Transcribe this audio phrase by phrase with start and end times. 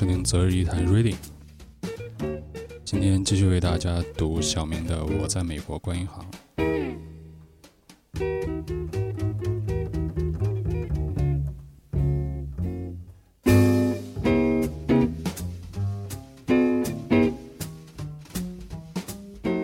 [0.00, 1.16] 收听择日一谈 Reading。
[2.86, 6.24] 今天继续为大家读小明的《我在美国观银行》。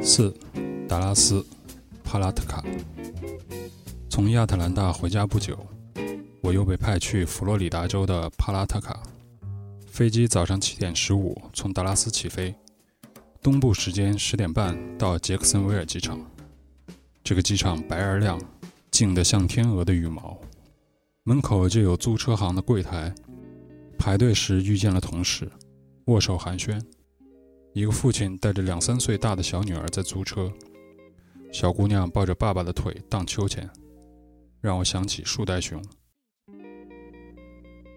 [0.02, 0.34] 四，
[0.86, 1.42] 达拉斯，
[2.04, 2.62] 帕拉特卡。
[4.10, 5.58] 从亚特兰大回家不久，
[6.42, 9.02] 我又被派去佛罗里达州的帕拉特卡。
[9.96, 12.54] 飞机早上七点十五从达拉斯起飞，
[13.40, 16.20] 东部时间十点半到杰克森维尔机场。
[17.24, 18.38] 这个机场白而亮，
[18.90, 20.38] 静得像天鹅的羽毛。
[21.22, 23.10] 门口就有租车行的柜台。
[23.98, 25.50] 排队时遇见了同事，
[26.08, 26.78] 握手寒暄。
[27.72, 30.52] 一个父亲带着两三岁大的小女儿在租车，
[31.50, 33.66] 小姑娘抱着爸爸的腿荡秋千，
[34.60, 35.82] 让我想起树袋熊。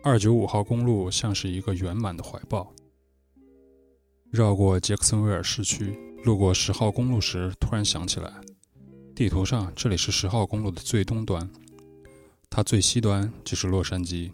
[0.02, 2.74] 二九五号公路像是一个圆满的怀抱。
[4.32, 8.34] 绕过杰克森维尔市区，路过十号公路时，突然想起来，
[9.14, 11.50] 地图上这里是十号公路的最东端，
[12.50, 14.32] 它最西端就是洛杉矶。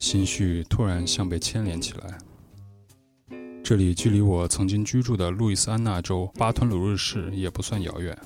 [0.00, 2.18] 心绪突然像被牵连起来。
[3.64, 8.16] 这里距离我曾经居住的路易斯安那州巴吞鲁日市也不算遥远，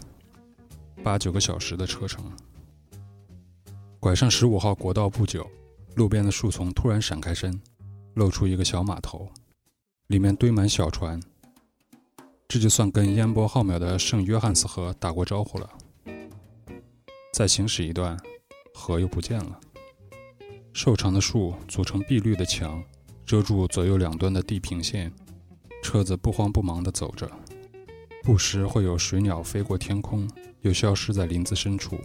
[1.04, 2.24] 八九个小时的车程。
[4.00, 5.48] 拐上十五号国道不久。
[5.96, 7.58] 路边的树丛突然闪开身，
[8.16, 9.30] 露出一个小码头，
[10.08, 11.18] 里面堆满小船。
[12.46, 15.70] 这就算跟烟波浩渺的圣约翰斯河打过招呼了。
[17.32, 18.14] 再行驶一段，
[18.74, 19.58] 河又不见了。
[20.74, 22.84] 瘦长的树组成碧绿的墙，
[23.24, 25.10] 遮住左右两端的地平线。
[25.82, 27.26] 车子不慌不忙地走着，
[28.22, 30.30] 不时会有水鸟飞过天空，
[30.60, 31.98] 又消失在林子深处。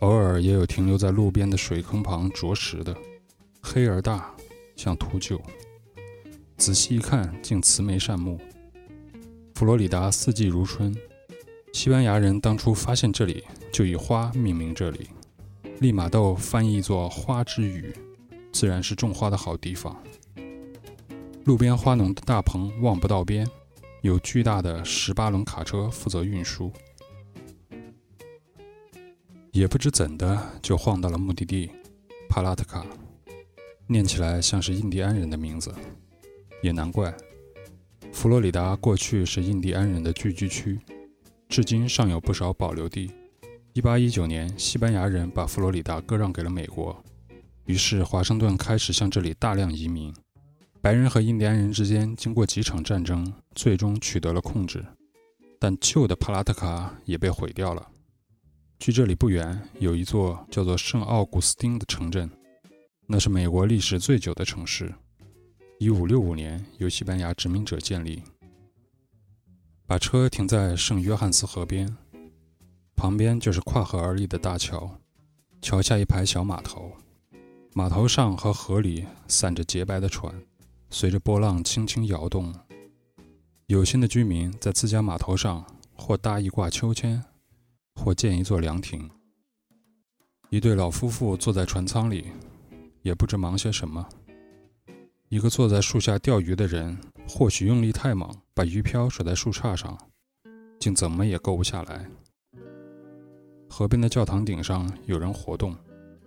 [0.00, 2.94] 偶尔也有停留在路边的水坑旁啄食的，
[3.62, 4.30] 黑而大，
[4.76, 5.40] 像秃鹫。
[6.58, 8.38] 仔细一看，竟慈眉善目。
[9.54, 10.94] 佛罗里达四季如春，
[11.72, 13.42] 西班牙人当初发现这里，
[13.72, 15.08] 就以花命名这里。
[15.80, 17.94] 利马豆翻译作“花之雨”，
[18.52, 19.96] 自然是种花的好地方。
[21.44, 23.48] 路边花农的大棚望不到边，
[24.02, 26.70] 有巨大的十八轮卡车负责运输。
[29.58, 31.70] 也不知怎的，就晃到了目的地——
[32.28, 32.84] 帕拉特卡。
[33.86, 35.74] 念起来像是印第安人的名字，
[36.62, 37.14] 也难怪。
[38.12, 40.78] 佛罗里达过去是印第安人的聚居区，
[41.48, 43.10] 至今尚有不少保留地。
[43.72, 47.02] 1819年，西班牙人把佛罗里达割让给了美国，
[47.64, 50.14] 于是华盛顿开始向这里大量移民。
[50.82, 54.84] 白人和印第安人之间经过几场战争，最终取得了控制，
[55.58, 57.88] 但旧的帕拉特卡也被毁掉了。
[58.78, 62.30] 距这里不远，有一座叫做圣奥古斯丁的城镇，
[63.06, 64.92] 那是美国历史最久的城市。
[65.78, 68.22] 一五六五年由西班牙殖民者建立。
[69.86, 71.96] 把车停在圣约翰斯河边，
[72.94, 74.98] 旁边就是跨河而立的大桥，
[75.62, 76.92] 桥下一排小码头，
[77.72, 80.32] 码头上和河里散着洁白的船，
[80.90, 82.54] 随着波浪轻轻摇动。
[83.66, 85.64] 有心的居民在自家码头上
[85.94, 87.24] 或搭一挂秋千。
[87.96, 89.10] 或建一座凉亭。
[90.50, 92.30] 一对老夫妇坐在船舱里，
[93.02, 94.06] 也不知忙些什么。
[95.28, 96.96] 一个坐在树下钓鱼的人，
[97.26, 99.98] 或许用力太猛，把鱼漂甩在树杈上，
[100.78, 102.08] 竟怎么也勾不下来。
[103.68, 105.76] 河边的教堂顶上有人活动，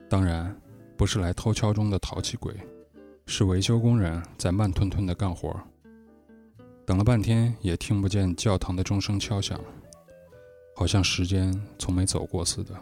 [0.10, 0.54] 当然
[0.98, 2.54] 不是来偷敲钟的淘气鬼，
[3.26, 5.58] 是维修工人在慢吞吞地干活。
[6.86, 9.58] 等了半天，也听不见教堂的钟声敲响。
[10.80, 12.74] 好像时间从没走过似的。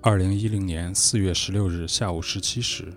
[0.00, 2.92] 二零一零年四月十六日下午十七时，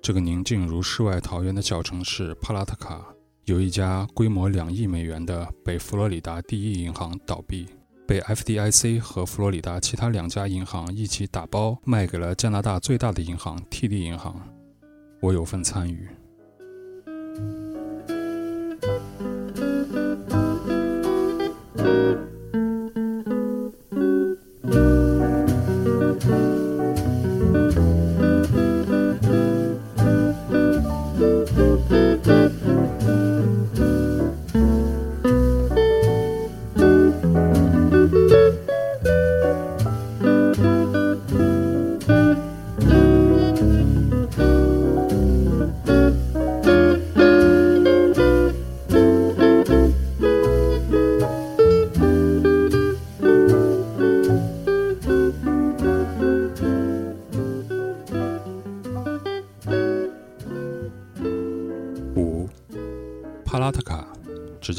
[0.00, 3.04] 这个宁静如世外桃源的小城市帕拉特卡，
[3.46, 7.66] 有一家规模两亿美元的北佛罗里达第一银行倒闭，
[8.06, 14.40] 被 FDIC 和佛罗里达其他两家银行一起打包卖给了加拿大最大的银行 TD 银行。
[15.20, 16.08] 我有份参与。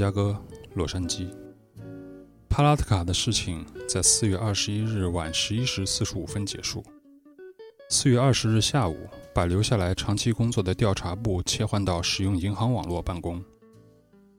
[0.02, 0.36] 加哥、
[0.74, 1.28] 洛杉矶。
[2.50, 6.84] 帕拉特卡的事情在四月二十一日晚十一时四十五分结束。
[7.88, 13.44] 四月二十日下午，把留下来长期工作的调查部切换到使用银行网络办公。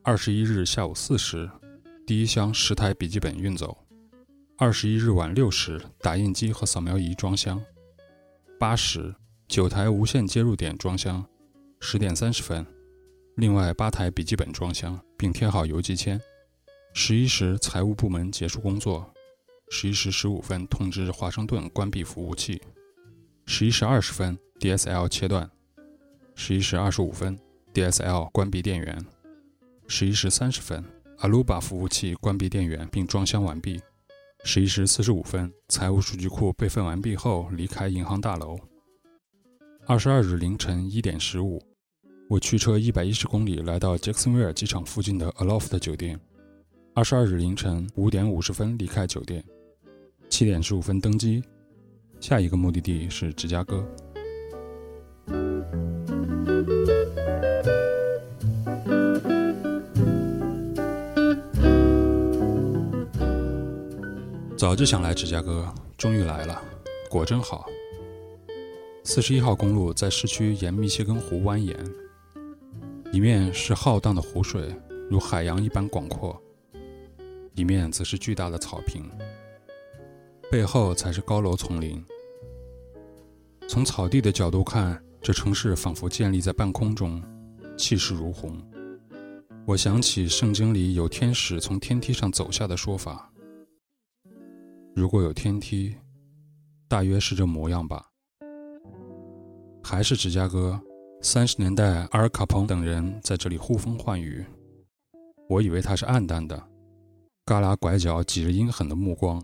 [0.02, 1.48] 二十一日下午四时，
[2.04, 3.78] 第一箱十台笔记本运走。
[4.58, 7.62] 二十一日晚六时，打印机和扫描仪装箱。
[8.58, 9.14] 八时，
[9.46, 11.24] 九台无线接入点装箱。
[11.78, 12.66] 十点三十分，
[13.36, 16.20] 另外八台笔记本装箱，并贴好邮寄签。
[16.94, 19.08] 十一时，财务部门结束工作。
[19.70, 22.60] 十一时十五分，通知华盛顿关闭服务器。
[23.46, 25.48] 十一时二十分，DSL 切断。
[26.34, 27.38] 十一时二十五分
[27.72, 29.06] ，DSL 关闭电源。
[29.86, 30.84] 十一时三十分
[31.20, 33.80] ，Aruba 服务器关闭电源并装箱完毕。
[34.42, 38.58] 十一时四十五分，财务数据库备份完毕后离开银行大楼。
[39.86, 41.62] 二十二日凌晨一点十五，
[42.28, 46.18] 我驱车一百一十公里来到杰克森威尔机场附近的 Aloft 酒店。
[46.94, 49.44] 二十二日凌晨五点五十分离开酒店，
[50.28, 51.42] 七点十五分登机，
[52.20, 53.86] 下一个目的地是芝加哥。
[64.56, 66.62] 早就想来芝加哥，终于来了，
[67.10, 67.66] 果真好。
[69.04, 71.76] 四十一号公路在市区沿密歇根湖蜿蜒，
[73.12, 74.74] 一面是浩荡的湖水，
[75.10, 76.40] 如海洋一般广阔。
[77.54, 79.06] 一面则是巨大的草坪，
[80.50, 82.02] 背后才是高楼丛林。
[83.68, 87.22] 从草地的角度看，这城市仿佛建立在半空中，
[87.76, 88.58] 气势如虹。
[89.66, 93.30] 我想起圣经里有天使从天梯上走下的说法。
[94.96, 95.94] 如果有天梯，
[96.88, 98.06] 大约是这模样吧。
[99.84, 100.80] 还是芝加哥，
[101.24, 104.44] 三十年代，阿尔卡彭等人在这里呼风唤雨。
[105.48, 106.60] 我以为它是暗淡的。
[107.46, 109.40] 旮旯拐角挤着阴狠的目光，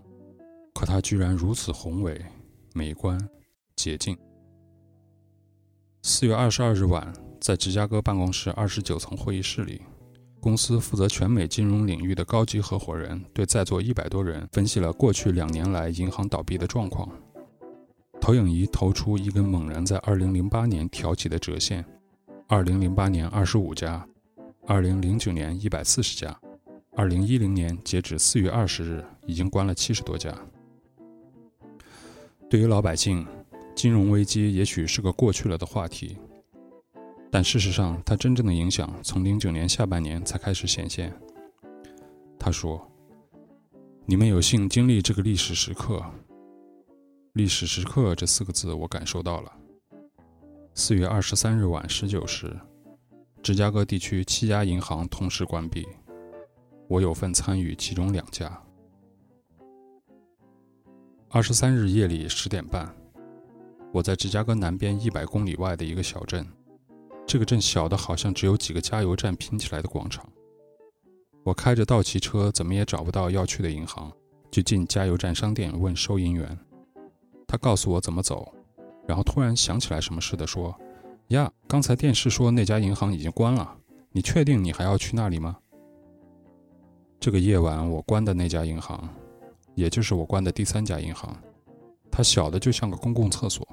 [0.75, 2.21] 可它居然如此宏伟、
[2.75, 3.17] 美观、
[3.77, 4.19] 洁净。
[6.03, 9.81] 四月二十二日晚，在芝加哥办公室二十九层会议室里，
[10.41, 17.09] 公司负责全美金融领域的高级合伙人对在座一百多人分析了过去两年来银行倒闭的状况。
[18.21, 21.85] 投影仪投出一根猛然在二零零八年挑起的折线：
[22.47, 24.07] 二零零八年二十五家，
[24.67, 26.39] 二零零九年一百四十家。
[26.95, 30.37] 二零一零年截止四月二十日，已经关了七十多家。
[32.51, 33.27] 对于老百姓，
[33.75, 36.19] 金融危机也许是个过去了的话题，
[37.31, 41.15] 但事实上，它真正的影响从零九年下半年才开始显现。
[42.39, 42.91] 他说
[44.05, 46.05] ：“你们有幸经历这个历史时刻。”
[47.35, 49.53] 历史时刻这四个字，我感受到了。
[50.75, 52.57] 四月二十三日晚十九时，
[53.43, 55.87] 芝加哥地区七家银行同时关闭。
[56.89, 58.61] 我有份参与其中两家。
[61.29, 62.93] 二十三日夜里十点半，
[63.93, 66.47] 我在芝加哥南边一百公里外的一个小镇，
[67.27, 70.27] 这个镇小的好像只有几个加油站拼起来的广场。
[71.45, 74.11] 我开着道奇车，怎么也找不到要去的银行，
[74.51, 76.59] 就进加油站商店问收银员。
[77.49, 78.53] 他告诉我怎么走，
[79.07, 80.79] 然后突然想起来什么似的说
[81.29, 83.75] ：“呀，刚才电视说那家银行已经关了，
[84.13, 85.57] 你确定你还要去那里吗？”
[87.19, 89.09] 这个夜晚，我关的那家银行，
[89.75, 91.35] 也就是我关的第三家银行，
[92.11, 93.67] 它小的就像个公共厕所。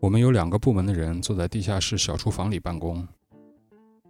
[0.00, 3.06] 我们有两个部门的人坐在地下室小厨房里办公。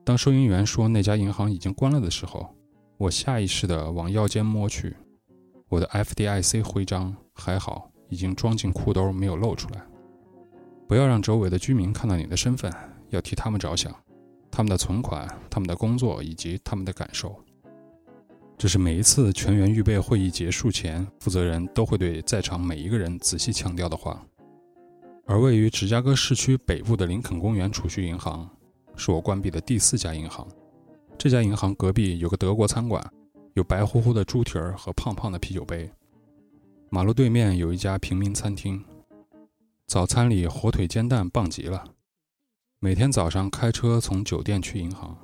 [0.02, 2.54] 当收银员说那家银行已经关了的时候，
[2.96, 4.96] 我下意识地往腰间摸去。
[5.68, 9.82] 我的 FDIC 徽章还好，已经装进裤兜，没有露出来。
[10.86, 12.70] 不要让周围的居民看到你的身份，
[13.08, 13.94] 要替他们着想，
[14.50, 17.34] 他们的存款、他们的工作以及他们的感受。
[18.58, 24.22] 这是每一次全员预备会议结束前，负责人都会对在场每一个人仔细强调的话。
[25.24, 28.50] 而位于芝加哥市区北部的林肯公园储蓄银行，
[28.96, 30.46] 是我关闭的第四家银行。
[31.16, 33.02] 这家银行隔壁有个德国餐馆，
[33.54, 35.88] 有白乎乎的猪蹄儿和胖胖的啤酒杯。
[36.92, 38.84] 马路对面有一家平民餐厅，
[39.86, 41.84] 早餐里火腿煎蛋棒极了。
[42.80, 45.16] 每天早上开车从酒店去银行。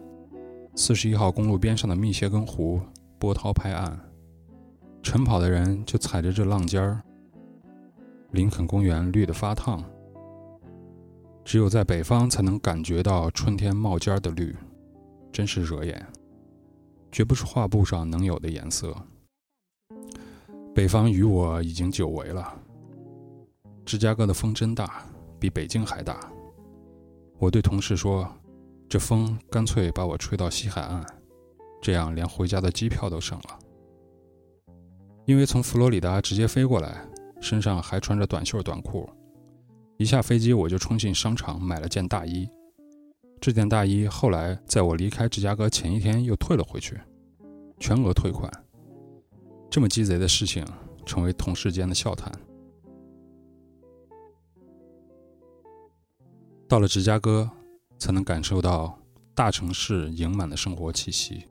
[0.77, 2.81] 四十一号公路边上的密歇根湖。
[3.19, 3.99] 波涛拍岸，
[5.03, 7.03] 晨跑的人就踩着这浪尖儿。
[8.31, 9.83] 林肯公园绿得发烫，
[11.45, 14.55] 只有在北方才能感觉到春天冒尖儿的绿，
[15.33, 16.07] 真是惹眼，
[17.11, 18.95] 绝不是画布上能有的颜色。
[20.77, 22.55] 北方与我已经久违了。
[23.87, 25.03] 芝加哥的风真大，
[25.41, 26.21] 比北京还大。
[27.39, 28.31] 我对同事说
[28.87, 31.03] ：“这风干脆把我吹到西海岸。”
[31.81, 33.59] 这样连回家的机票都省了。
[35.25, 37.09] 因为从佛罗里达直接飞过来，
[37.41, 39.09] 身上还穿着短袖短裤，
[39.97, 42.47] 一下飞机我就冲进商场买了件大衣。
[43.41, 47.01] 这件大衣后来在我离开芝加哥前一天又退了回去，
[47.81, 48.53] 全额退款。
[49.71, 50.67] 这么鸡贼的事情
[51.05, 52.33] 成为同事间的笑谈。
[56.69, 57.51] 到了芝加哥，
[57.99, 58.99] 才能感受到
[59.35, 61.45] 大城市盈满的生活气息。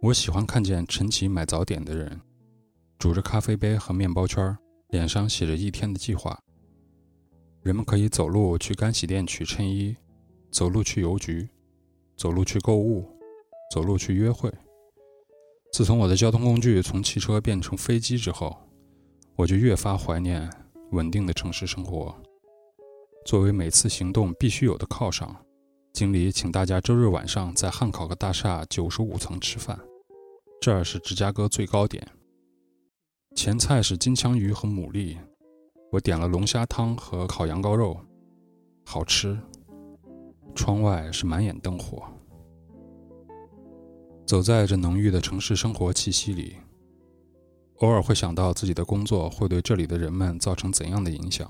[0.00, 2.20] 我喜欢看见晨起买早点的人，
[2.98, 4.56] 煮着咖啡杯和面包圈，
[4.88, 6.40] 脸上写着一天的计划。
[7.62, 9.96] 人们可以走路去干洗店取衬衣，
[10.50, 11.48] 走路去邮局，
[12.16, 13.08] 走路去购物，
[13.72, 14.52] 走路去约会。
[15.72, 18.54] 自从我的交通工具从汽车变成飞机之后，
[19.34, 20.50] 我就越发怀念
[20.90, 22.14] 稳定的城市生活。
[23.24, 25.34] 作为每次行动必须有的犒赏，
[25.94, 29.80] 经理请大家周日晚上在汉考克大厦九十五层吃饭，
[30.60, 32.06] 这儿是芝加哥最高点。
[33.34, 35.16] 前菜是金枪鱼和牡蛎，
[35.90, 37.98] 我点了龙虾汤和烤羊羔肉，
[38.84, 39.38] 好吃。
[40.54, 42.02] 窗外是满眼灯火，
[44.26, 46.56] 走在这浓郁的城市生活气息里，
[47.78, 51.48] 偶尔会想到自己的工作会对这里的人们造成怎样的影响。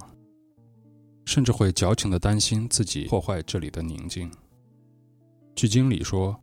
[1.25, 4.29] 甚至会矫情地担心自己破坏这里的宁静。
[5.55, 6.37] 据经理说，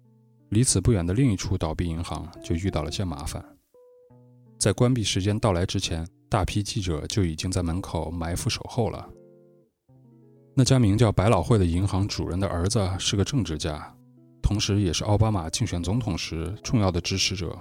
[0.49, 3.43] 离此不远的另一处倒闭银行就遇到了些麻烦。
[4.57, 9.09] 在关闭时间到来之前，大批记者就已经在门口埋伏守候了。
[10.55, 13.93] 那家名叫百老汇的银行主人的儿子是个政治家，
[14.41, 17.57] 同时也是奥巴马竞选总统时重要的支持者。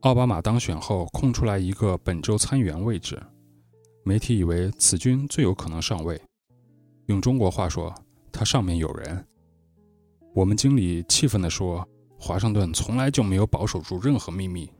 [0.00, 3.20] 奥巴马当选后，空出来一个本州参议员位置。
[4.04, 6.20] 媒体以为此君最有可能上位，
[7.06, 7.92] 用中国话说，
[8.30, 9.26] 他上面有人。
[10.32, 11.84] 我们经理气愤地说
[12.20, 14.70] ：“华盛顿从来就没有保守住任何秘密。”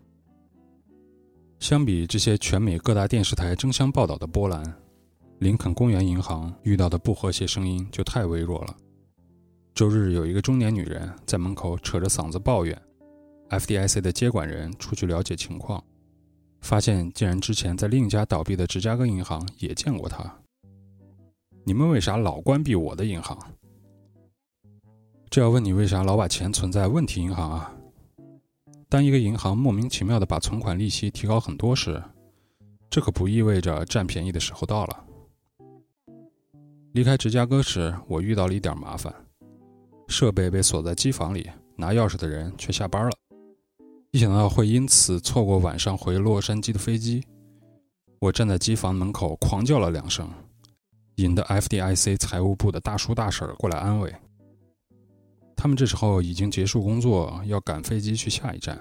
[1.58, 4.62] 相比这些全美各大电视台争相报道的波澜，
[5.38, 8.76] 林肯公园银行遇到的不和谐声音就太微弱了。
[9.76, 12.80] 周日，有一个中年女人在门口扯着嗓子抱怨
[13.50, 15.84] ，FDIC 的接管人出去了解情况。
[16.62, 20.34] 发现竟然之前在另一家倒闭的芝加哥银行也见过他。
[21.62, 23.38] 你们为啥老关闭我的银行？
[25.28, 27.76] 这要问你为啥老把钱存在问题银行啊？
[28.88, 32.02] 当一个银行莫名其妙的把存款利息提高很多时，
[32.88, 35.04] 这可不意味着占便宜的时候到了。
[36.92, 39.14] 离开芝加哥时，我遇到了一点麻烦，
[40.08, 43.10] 设备被锁在机房里，拿钥匙的人却下班了。
[44.12, 47.22] 一想到会因此错过晚上回洛杉矶的飞机，
[48.20, 50.30] 我站在机房门口狂叫了两声，
[51.16, 54.14] 引得 FDIC 财务部的大叔大婶过来安慰。
[55.54, 58.78] 他们这时候已经结束工作，要赶飞机去下一站。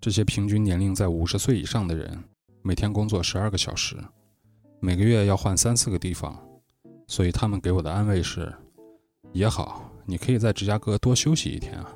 [0.00, 2.24] 这些平均年龄在五十岁以上的人，
[2.62, 3.96] 每天工作十二个小时，
[4.80, 6.36] 每个月要换三四个地方，
[7.06, 8.52] 所以他们给我的安慰是：
[9.32, 11.88] 也好，你可以在芝加哥多休息一天啊。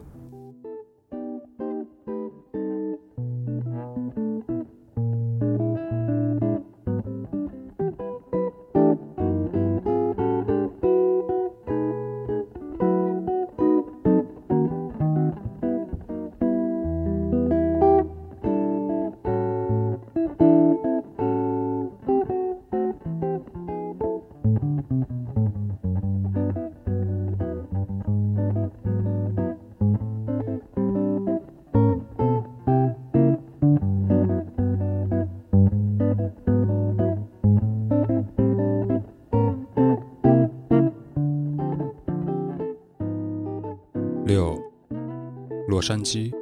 [45.77, 46.33] 洛杉矶，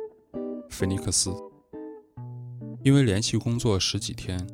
[0.71, 1.35] 菲尼克斯。
[2.85, 4.47] 因为连续工作十几天，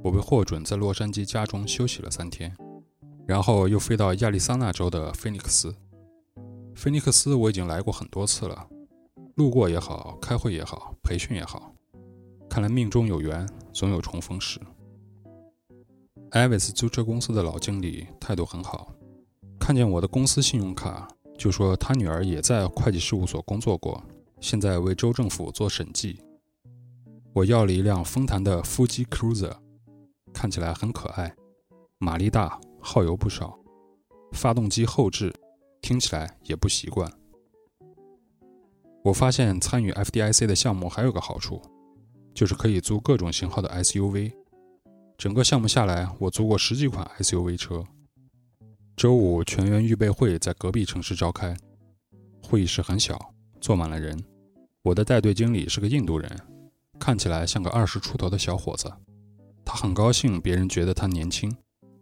[0.00, 2.56] 我被获准在洛杉矶家中休息了三天，
[3.26, 5.74] 然后又飞到亚利桑那州的菲尼克斯。
[6.76, 8.68] 菲尼克斯我已经来过很多次了，
[9.34, 11.74] 路过也好，开会也好，培训也好，
[12.48, 14.60] 看来命中有缘，总有重逢时。
[16.30, 18.94] 艾维斯租车公司的老经理态度很好，
[19.58, 21.08] 看见我的公司信用卡。
[21.38, 24.00] 就说他女儿也在会计事务所工作过，
[24.42, 26.20] 现在为州政府做审计。
[27.32, 29.56] 我要了一辆丰田的夫妻 Cruiser，
[30.34, 31.32] 看起来很可爱，
[31.98, 33.56] 马力大，耗油不少，
[34.32, 35.32] 发动机后置，
[35.80, 37.10] 听起来也不习惯。
[39.04, 41.62] 我发现参与 FDIC 的项目还有个好处，
[42.34, 44.32] 就是可以租各种型号的 SUV。
[45.16, 47.84] 整个项目下来，我租过十几款 SUV 车。
[48.96, 51.56] 周五全员预备会在隔壁城市召开，
[52.42, 54.20] 会议室很小，坐满了人。
[54.84, 56.28] 我的带队经理是个印度人，
[56.98, 58.92] 看起来像个二十出头的小伙子。
[59.64, 61.54] 他很高兴别人觉得他年轻。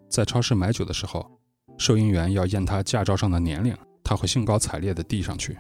[0.08, 1.30] 在超市买酒的时候，
[1.76, 5.58] 收银员要验他驾照上的年龄，他会兴高采烈地递上去。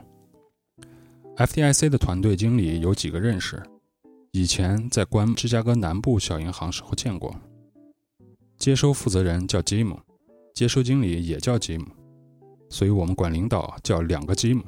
[1.36, 3.62] FDIC 的团队经理有几个认识，
[4.32, 7.34] 以前在关芝加哥南部小银行时候见过。
[8.56, 10.00] 接收负责人叫吉姆，
[10.54, 11.86] 接收经理也叫吉姆，
[12.70, 14.64] 所以我们管领导叫两个吉姆。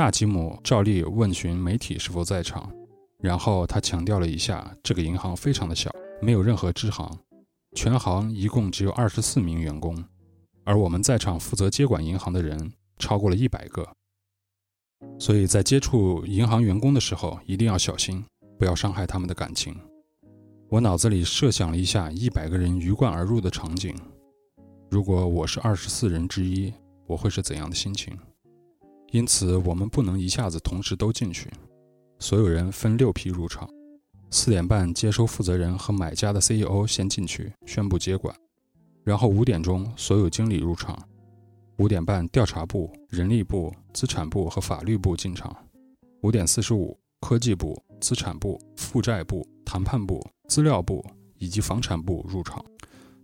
[0.00, 2.72] 大吉姆照例问询媒体是否在场，
[3.18, 5.90] 然后他强调了一下，这个银行非常的小，
[6.22, 7.06] 没有任何支行，
[7.76, 10.02] 全行一共只有二十四名员工，
[10.64, 13.86] 而我们在场负责接管银行的人超过了一百个，
[15.18, 18.24] 所以在接触银行员工的时候一定要小心，
[18.58, 19.76] 不要伤害他们的感情。
[20.70, 23.94] 我脑子里设想了一下一百个人鱼贯而入的场景，
[24.90, 26.72] 如果我是二十四人之一，
[27.06, 28.18] 我会是怎样的心情？
[29.10, 31.50] 因此，我们不能一下子同时都进去。
[32.18, 33.68] 所有人分六批入场。
[34.30, 38.32] 四点半，接收负责人和买家的 CEO 先进去宣布接管，
[39.02, 40.96] 然后五点钟，所有经理入场。
[41.78, 45.56] 五点半，调查部、人力部、资产部和法律部进场。
[46.22, 51.04] 五点四十五，科技部、资产部、负债部、谈判部、资料部
[51.38, 52.64] 以及房产部入场。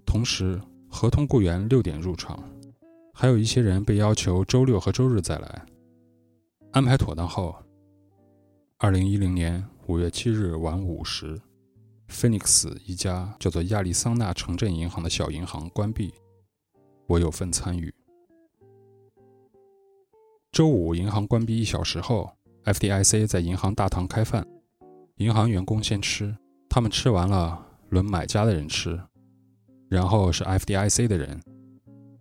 [0.05, 2.43] 同时，合同雇员六点入场，
[3.15, 5.65] 还有一些人被要求周六和周日再来。
[6.77, 7.57] 安排妥当后，
[8.77, 11.41] 二零一零年五月七日晚五时
[12.07, 16.13] ，Phoenix 一家叫做亚利桑那城镇银行的小银行关闭，
[17.07, 17.95] 我有份参与。
[20.53, 22.31] 周五银行关闭一小时后
[22.67, 24.47] ，FDIC 在银行大堂开饭，
[25.15, 26.37] 银行员工先吃，
[26.69, 29.01] 他们吃完了轮买家的人吃，
[29.89, 31.41] 然后是 FDIC 的人，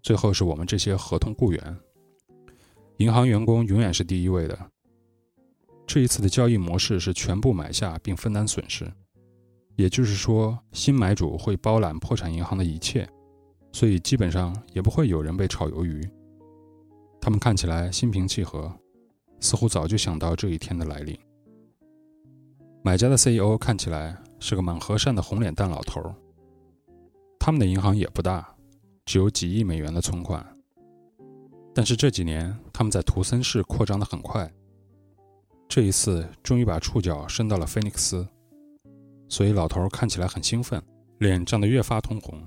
[0.02, 1.78] 最后是我们这些合同雇员。
[2.98, 4.58] 银行员工永远是第一位的。
[5.86, 8.92] 这一次的交易模式是全部买下并分担损失，
[9.76, 13.08] 也就是说，新买主会包揽破产银行的一切，
[13.72, 16.02] 所以基本上也不会有人被炒鱿鱼。
[17.20, 18.72] 他们看起来心平气和，
[19.40, 21.18] 似乎早就想到这一天的来临。
[22.82, 26.02] 买家的 CEO 看起来是个蛮和善的红脸蛋老头。
[27.40, 28.56] 他们的银行也不大，
[29.06, 30.55] 只有几亿美元的存款。
[31.76, 34.50] 但是这几年，他们在图森市扩张的很快。
[35.68, 38.26] 这一次，终于把触角伸到了菲尼克斯，
[39.28, 40.82] 所以老头看起来很兴奋，
[41.18, 42.42] 脸涨得越发通红。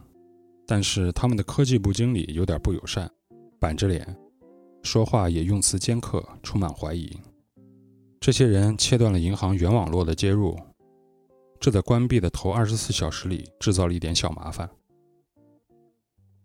[0.66, 3.10] 但是他们的科技部经理有点不友善，
[3.60, 4.16] 板着脸，
[4.82, 7.14] 说话也用词尖刻，充满怀疑。
[8.18, 10.58] 这些人切断了银行原网络的接入，
[11.60, 14.66] 这在关闭的头二十四小时里制造了一点小麻烦。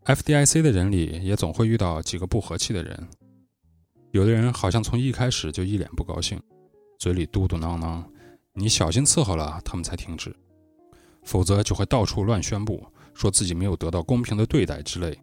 [0.05, 3.07] FDIC 的人里也总会遇到几个不和气的人，
[4.11, 6.37] 有的人好像从一开始就一脸不高兴，
[6.99, 8.03] 嘴里嘟嘟囔囔
[8.53, 10.35] ：“你小心伺候了，他们才停止，
[11.23, 15.17] 否则就会到处乱宣布，说自己没有得到公平的对待之类。”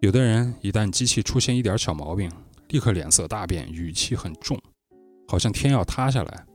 [0.00, 2.30] 有的人一旦机器出现一点小毛病，
[2.68, 4.58] 立刻脸色大变，语气很重，
[5.26, 6.46] 好像天要塌下来。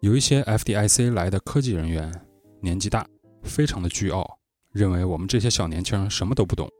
[0.00, 2.12] 有一些 FDIC 来的科技人员
[2.60, 3.06] 年纪大，
[3.44, 4.39] 非常的倨傲。
[4.72, 6.70] 认为我们这些小年轻什么都不懂，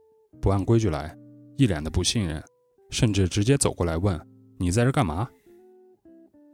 [0.41, 1.15] 不按规矩来，
[1.57, 2.41] 一脸的不信任，
[2.89, 4.19] 甚至直接走过来问
[4.57, 5.29] ：“你在这干嘛？”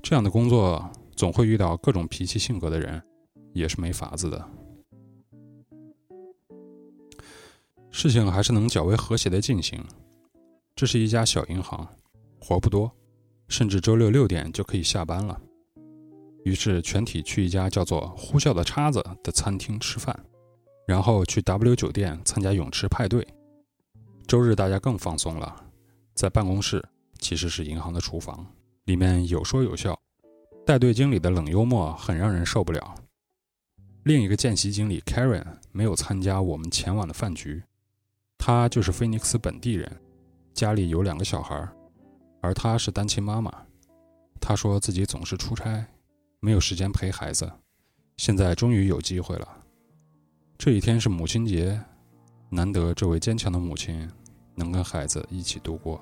[0.01, 3.01] 这样的工作总会遇到各种脾气性格的人，
[3.53, 4.49] 也是没法子的。
[7.91, 9.83] 事情还是能较为和谐的进行。
[10.75, 11.87] 这是一家小银行，
[12.39, 12.91] 活不多，
[13.47, 15.39] 甚至周六六点就可以下班了。
[16.43, 20.17] 于是全体去一家叫做“呼啸的叉子”的餐厅吃饭。
[20.87, 23.27] 然后去 W 酒店参加泳池派对。
[24.25, 25.65] 周日大家更放松了，
[26.15, 26.83] 在办公室，
[27.19, 28.47] 其实是银行的厨房，
[28.85, 29.99] 里面有说有笑。
[30.65, 32.95] 带队经理的冷幽默很让人受不了。
[34.03, 37.61] 另一个见习经理 Karen 没有参加我们前晚的饭局，
[38.37, 39.91] 她就是菲尼克斯本地人，
[40.53, 41.67] 家里有两个小孩，
[42.41, 43.53] 而她是单亲妈妈。
[44.39, 45.85] 她说自己总是出差，
[46.39, 47.51] 没有时间陪孩子，
[48.15, 49.65] 现在终于有机会了。
[50.57, 51.79] 这一天是母亲节，
[52.49, 54.09] 难得这位坚强的母亲
[54.55, 56.01] 能跟孩子一起度过。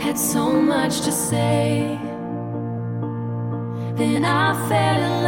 [0.00, 1.98] Had so much to say.
[3.94, 5.19] Then I fell in